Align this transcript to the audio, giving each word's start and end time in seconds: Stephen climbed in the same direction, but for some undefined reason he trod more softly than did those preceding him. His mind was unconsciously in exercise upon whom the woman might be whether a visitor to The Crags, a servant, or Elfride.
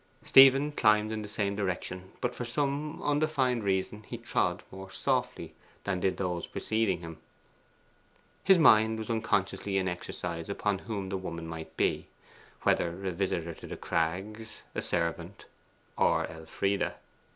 Stephen 0.23 0.71
climbed 0.71 1.11
in 1.11 1.21
the 1.21 1.27
same 1.27 1.55
direction, 1.55 2.11
but 2.21 2.33
for 2.33 2.43
some 2.43 3.03
undefined 3.03 3.63
reason 3.63 4.01
he 4.07 4.17
trod 4.17 4.63
more 4.71 4.89
softly 4.89 5.53
than 5.83 5.99
did 5.99 6.17
those 6.17 6.47
preceding 6.47 7.01
him. 7.01 7.19
His 8.43 8.57
mind 8.57 8.97
was 8.97 9.11
unconsciously 9.11 9.77
in 9.77 9.87
exercise 9.87 10.49
upon 10.49 10.79
whom 10.79 11.09
the 11.09 11.17
woman 11.17 11.45
might 11.47 11.77
be 11.77 12.07
whether 12.63 12.87
a 13.05 13.11
visitor 13.11 13.53
to 13.53 13.67
The 13.67 13.77
Crags, 13.77 14.63
a 14.73 14.81
servant, 14.81 15.45
or 15.95 16.25
Elfride. 16.25 16.95